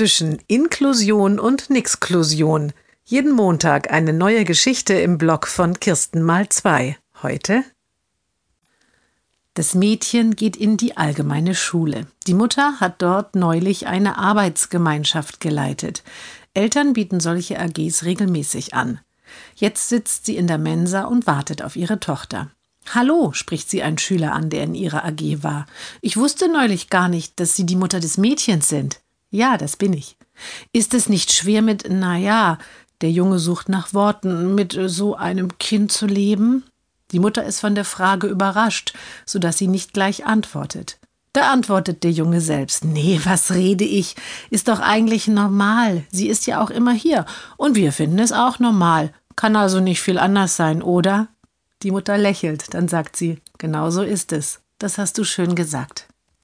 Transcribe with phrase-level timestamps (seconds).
[0.00, 2.72] zwischen Inklusion und Nixklusion.
[3.04, 6.96] Jeden Montag eine neue Geschichte im Blog von Kirsten mal zwei.
[7.22, 7.64] Heute
[9.52, 12.06] das Mädchen geht in die allgemeine Schule.
[12.26, 16.02] Die Mutter hat dort neulich eine Arbeitsgemeinschaft geleitet.
[16.54, 19.00] Eltern bieten solche AGs regelmäßig an.
[19.54, 22.50] Jetzt sitzt sie in der Mensa und wartet auf ihre Tochter.
[22.94, 25.66] Hallo, spricht sie ein Schüler an, der in ihrer AG war.
[26.00, 29.02] Ich wusste neulich gar nicht, dass Sie die Mutter des Mädchens sind.
[29.30, 30.16] Ja, das bin ich.
[30.72, 32.58] Ist es nicht schwer mit, na ja,
[33.00, 36.64] der Junge sucht nach Worten, mit so einem Kind zu leben?
[37.12, 38.94] Die Mutter ist von der Frage überrascht,
[39.26, 40.98] so dass sie nicht gleich antwortet.
[41.32, 44.16] Da antwortet der Junge selbst: Nee, was rede ich?
[44.50, 46.04] Ist doch eigentlich normal.
[46.10, 47.24] Sie ist ja auch immer hier.
[47.56, 49.12] Und wir finden es auch normal.
[49.36, 51.28] Kann also nicht viel anders sein, oder?
[51.82, 54.60] Die Mutter lächelt, dann sagt sie: Genau so ist es.
[54.78, 56.08] Das hast du schön gesagt.